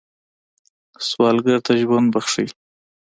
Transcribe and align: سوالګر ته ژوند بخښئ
سوالګر 1.07 1.59
ته 1.65 1.73
ژوند 1.81 2.07
بخښئ 2.13 2.47